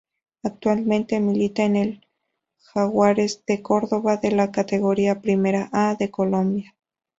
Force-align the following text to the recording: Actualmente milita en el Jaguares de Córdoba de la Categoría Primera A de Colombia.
Actualmente 0.41 1.19
milita 1.19 1.61
en 1.61 1.75
el 1.75 2.05
Jaguares 2.57 3.43
de 3.45 3.61
Córdoba 3.61 4.17
de 4.17 4.31
la 4.31 4.51
Categoría 4.51 5.21
Primera 5.21 5.69
A 5.73 5.93
de 5.93 6.09
Colombia. 6.09 6.75